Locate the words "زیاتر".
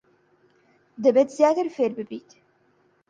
1.37-1.67